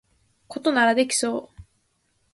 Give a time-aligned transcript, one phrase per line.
[0.47, 1.61] これならできそう